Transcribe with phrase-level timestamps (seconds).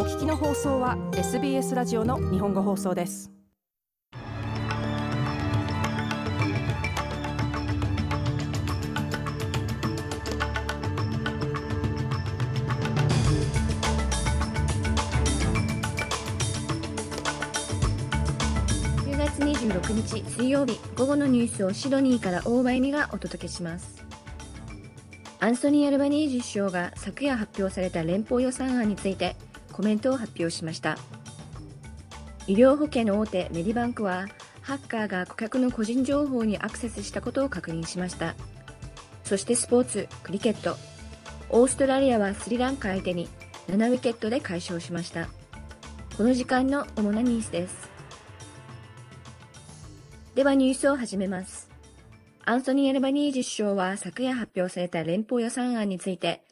[0.00, 3.30] お聞きの放送は SBS ラジオの日本語放送です。
[19.04, 24.02] 10月26日水曜日午後のニュースをシドニーから大場恵美がお届けします。
[25.40, 29.36] アンソニー・アルバニージ首相が昨夜発表された連邦予算案について
[29.70, 30.98] コメントを発表しました。
[32.46, 34.26] 医療保険の大手メディバンクは
[34.62, 38.34] ハッカーが顧客の個人情報にアクセスしたことを確認しました。
[39.24, 40.76] そしてスポーツクリケット。
[41.50, 43.28] オーストラリアはスリランカ相手に
[43.68, 45.28] 7ウィケットで快勝しました。
[46.16, 47.90] この時間の主なニュースです。
[50.34, 51.68] ではニュースを始めます。
[52.44, 56.42] アンソニー・アルバニージ首相は昨夜発表された連邦予算案について、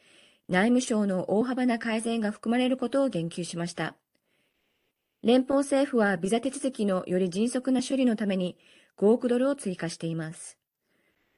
[0.49, 3.95] 内務省の大幅な改善が含まれることを言及しました。
[5.23, 8.57] 連邦政府はビザ手続きのより迅速な処理のために
[8.97, 10.57] 5億ドルを追加しています。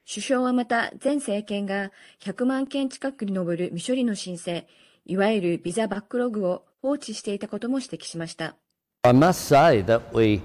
[0.08, 4.66] 首相はまた前政権が100万件近くに上る未処理の申請、
[5.04, 8.56] いわゆるビザバックログを放置していたことも指摘しました。
[9.02, 10.40] I must say that we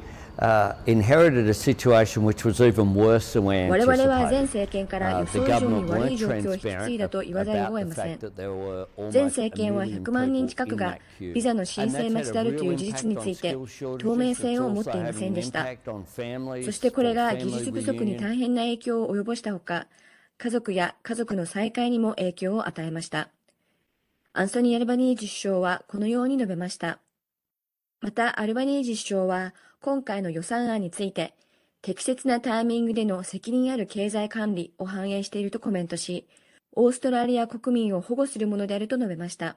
[3.70, 8.20] 我々は前政権から予想以上に悪い状況を引き継いだと言わざるを得ません。
[9.12, 13.58] 前政権は100万人近くがビザの申請待ちであるという事実について
[13.98, 15.66] 透明性を持っていませんでした。
[15.66, 19.88] そしてこれが技術不足に大変な影響を及ぼしたほか、
[20.38, 23.30] 家族や家族の再会にも影響を与えました。
[24.34, 27.00] アンソニー・アルバニージ首相はこのように述べました。
[28.02, 31.34] また、アルバニージ首相は、今回の予算案について、
[31.82, 36.28] 適切なタイミングでの責任ある経済管理を反映しているとコメントし、
[36.74, 39.56] オーストラリア国民を保護するものであると述べました。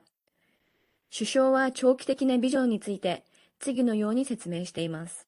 [1.12, 3.24] 首相は長期的なビジョンについて、
[3.58, 5.26] 次のように説明しています。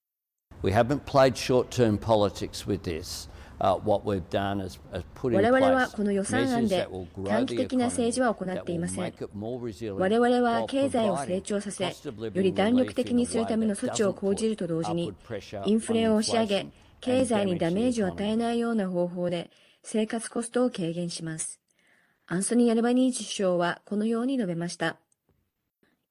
[0.63, 3.29] We haven't played short-term politics with this.
[3.63, 6.89] 我々はこの予算案で
[7.25, 9.15] 短期的な政治は行っていません。
[9.97, 11.93] 我々は経済を成長させ、よ
[12.35, 15.15] り弾力的にするための措置を講じると同時に、
[15.65, 16.67] インフレを押し上げ、
[17.01, 19.49] 経済にダメージを与えないような方法で
[19.85, 21.61] 生活コストを軽減します。
[22.27, 24.97] アンソニー・アルバニージ首相はこのように述べました。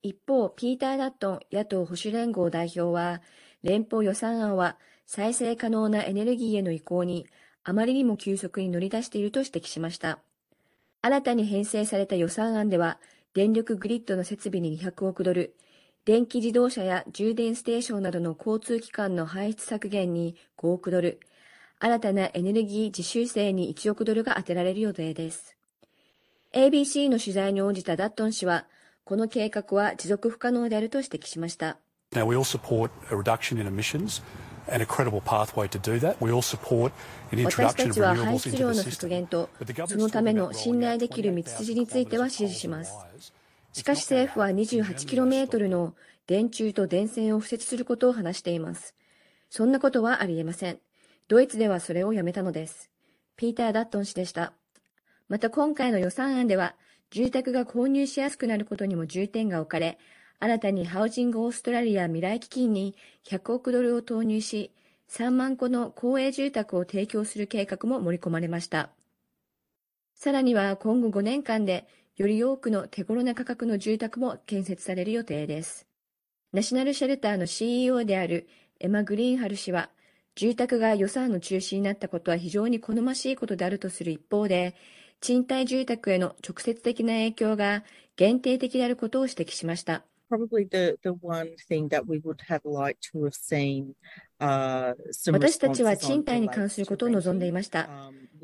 [0.03, 3.21] 一方、ピーター・ダットン野党保守連合代表は、
[3.61, 7.27] 連邦予算案は再生可能なエネルギーへの移行に
[7.63, 10.19] あまりにも急速に乗り出していると指摘しました。
[11.01, 12.99] 新たに編成された予算案では、
[13.33, 15.55] 電力グリッドの設備に200億ドル、
[16.05, 21.19] 電気自動車や充電ステーションなどの交通機関の排出削減に5億ドル、
[21.79, 25.55] 新たなエネルギー自習性に1億ドルが充てられる予定です。
[26.53, 28.65] ABC の取材に応じたダットン氏は、
[29.03, 31.77] この計画は持続不可能であると指摘しました。
[32.13, 32.25] Now
[36.19, 36.91] we all support
[37.31, 39.49] a reduction in emissions 私たちは排出量の削減と、
[39.87, 42.93] そのための信頼できる道筋については支持します。
[43.73, 45.93] しかし政府は 28km の
[46.27, 48.95] 電柱と電線を敷設することを話しています。
[49.49, 50.79] そんなことはありえません。
[51.27, 52.89] ドイツではそれをやめたのです。
[53.37, 54.53] ピーター・ダットン氏でした。
[55.27, 56.75] また今回の予算案では、
[57.09, 59.97] 住宅が購入しやすくなることにも重点が置かれ、
[60.43, 62.95] 新たにハウジングオーストラリア未来基金に
[63.27, 64.71] 100億ドルを投入し、
[65.07, 68.89] 3万戸の公営住宅を提供する計画も盛り込まれました。
[70.15, 71.87] さらには今後5年間で
[72.17, 75.85] より多くの手頃な価格の住宅も建設される予定です。
[76.53, 78.47] ナショナルシェルターの CEO である
[78.79, 79.91] エマ・グリーンハル氏は、
[80.33, 84.75] 住宅が予算の中心になったことは非常に好ましいことであるとする一方で、
[85.19, 87.83] 賃貸住宅への直接的な影響が
[88.15, 90.03] 限定的であることを指摘しました。
[90.31, 93.93] Probably the, the one thing that we would have liked to have seen
[94.39, 97.89] 私たちは賃貸に関することを望んでいました。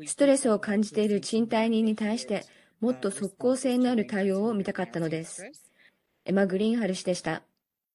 [0.06, 2.44] ストレスを感じている賃貸人に対して
[2.80, 5.50] もっと即効性のある対応を見たかったのです。
[6.24, 7.42] エマ・グリーンハル氏でした。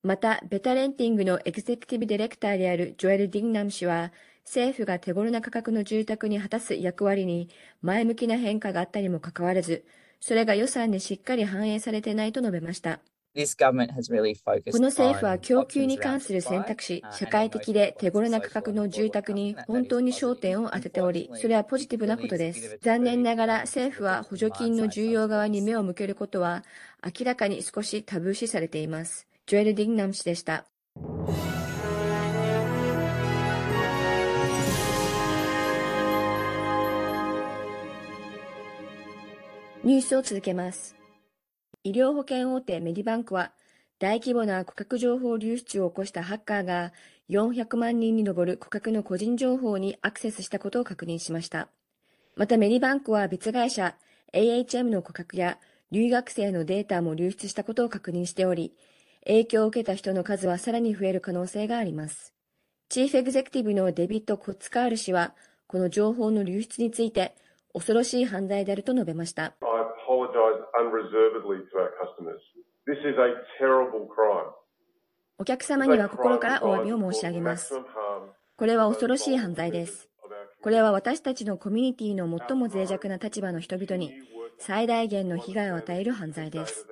[0.02, 4.12] また、ベタレンティングのエグゼクティブディレクターであるジョエル・ディンナム氏は、
[4.44, 7.48] 政府が手頃な価格の住宅に果たす役割に
[7.82, 9.86] 前向きな変化があったにもかかわらず、
[10.20, 13.00] それが予算にしっかり反映されていないと述べました。
[13.36, 13.40] こ
[14.80, 22.78] の政府は供給に関する選択肢、社会的で手頃な価格の住宅に本当に焦点を当てており、それはポジティブなことです。
[22.84, 26.64] 残念ながら政府は補助金の重要側に目を向けることは
[27.04, 29.28] 明らかに少しタブー視されています。
[29.48, 30.66] ジョエル・ディンナム氏でした。
[39.84, 41.03] ニュースを続けます。
[41.86, 43.52] 医療保険大手メディバンクは、
[44.00, 46.94] 大規模な顧客情報流出を起こしたハッカーが
[47.30, 51.68] 400万人に上る顧客の個人情報にアクセスしたことを確認しました。
[52.38, 53.96] またメリバンクは別会社
[54.34, 55.60] AHM の顧客や
[55.92, 58.74] 留学生のデータも流出したことを確認しており、
[59.26, 62.34] 影響を受けた人の数はさらに増える可能性があります。
[62.88, 65.36] チーフエグゼクティブのデビッド・コッツカール氏は、
[65.68, 67.36] この情報の流出について、
[67.74, 69.54] 恐ろしい犯罪であると述べました。
[75.38, 77.74] お客様には心からお詫びを申し上げます。
[78.56, 80.10] これは恐ろしい犯罪です。
[80.62, 84.14] これは私たちのコミュニティの最も脆弱な立場の人々に
[84.60, 86.88] 最大限の被害を与える犯罪です。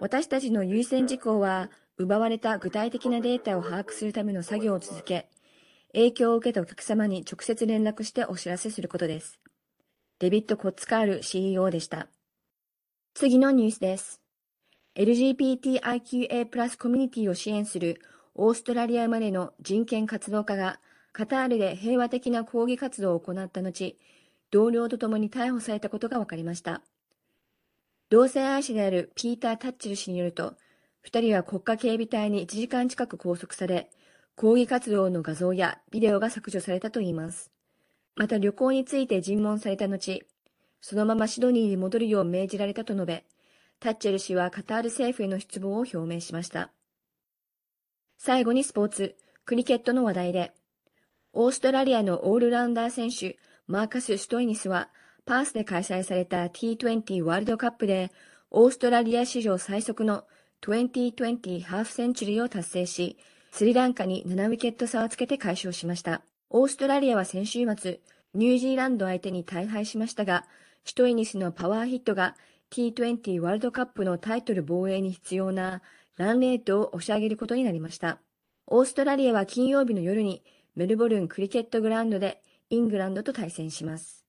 [0.00, 5.28] 私たちの優先事項は、奪われた具体的なデータを把握するための作業を続け、
[5.92, 9.38] 影響を受けたお客様に直接連絡してお知らせすることです。
[10.18, 12.08] デビッド・コッツカール CEO でした。
[13.14, 14.22] 次のニュースです。
[14.96, 18.00] LGBTIQA+ プラスコミュニティを支援する
[18.34, 20.80] オーストラリア生まれの人権活動家が
[21.12, 23.98] カタールで平和的な抗議活動を行った後、
[24.50, 26.82] 同僚と共に逮捕されたことが分かりました。
[28.08, 30.54] 同性愛者であるピーター・タッチル氏によると、
[31.02, 33.90] 二人は国家警備隊に1時間近く拘束され、
[34.36, 37.52] 抗議活動の画像やビデオが削除されたといいます。
[38.16, 40.22] また旅行について尋問された後、
[40.82, 43.24] そのままシドニーに戻るよう命じられたと述べ、
[43.78, 46.72] タッチェル氏はカタール政府への失望を表明しました。
[48.18, 50.52] 最後にスポーツ、クリケットの話題で、
[51.32, 54.90] オーストラリアのオールラウンダー選手、マーカス・ストイニスは、
[55.24, 58.10] パースで開催された T20 ワールドカップで、
[58.50, 60.24] オーストラリア史上最速の
[60.62, 63.16] 2020ハーフセンチュリーを達成し、
[63.52, 66.22] スリランカに7ウィケット差をつけて快勝しました。
[66.50, 68.00] オーストラリアは先週末、
[68.34, 70.44] ニュージーランド相手に大敗しましたが、
[70.84, 72.36] シトイニスのパワーヒットが
[72.70, 75.82] T20 ワールドカップのタイトル防衛に必要な
[76.16, 78.18] ランレートを押し上げることになりました。
[78.66, 80.42] オーストラリアは金曜日の夜に
[80.74, 84.24] メルボルンクリケットグラウンドでイングランドと対戦します。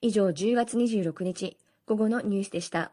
[0.00, 1.56] 以上10月26日
[1.86, 2.92] 午後のニュースでした。